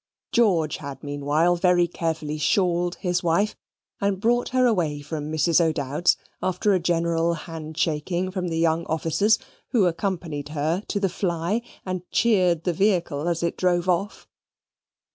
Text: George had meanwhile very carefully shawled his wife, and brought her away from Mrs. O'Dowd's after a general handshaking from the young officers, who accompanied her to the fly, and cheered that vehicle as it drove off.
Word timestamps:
George 0.31 0.77
had 0.77 1.03
meanwhile 1.03 1.55
very 1.55 1.85
carefully 1.87 2.39
shawled 2.39 2.95
his 2.95 3.21
wife, 3.21 3.55
and 3.99 4.19
brought 4.19 4.49
her 4.49 4.65
away 4.65 4.99
from 5.01 5.31
Mrs. 5.31 5.61
O'Dowd's 5.61 6.17
after 6.41 6.73
a 6.73 6.79
general 6.79 7.35
handshaking 7.35 8.31
from 8.31 8.47
the 8.47 8.57
young 8.57 8.83
officers, 8.87 9.37
who 9.73 9.85
accompanied 9.85 10.49
her 10.49 10.81
to 10.87 10.99
the 10.99 11.07
fly, 11.07 11.61
and 11.85 12.01
cheered 12.09 12.63
that 12.63 12.73
vehicle 12.77 13.27
as 13.27 13.43
it 13.43 13.55
drove 13.57 13.87
off. 13.87 14.27